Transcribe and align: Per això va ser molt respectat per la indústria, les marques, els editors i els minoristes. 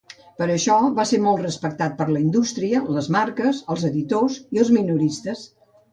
Per 0.37 0.45
això 0.51 0.77
va 0.99 1.05
ser 1.09 1.19
molt 1.25 1.43
respectat 1.43 1.93
per 2.01 2.07
la 2.13 2.23
indústria, 2.27 2.81
les 2.97 3.11
marques, 3.17 3.63
els 3.75 3.85
editors 3.91 4.39
i 4.57 4.63
els 4.65 4.73
minoristes. 4.79 5.45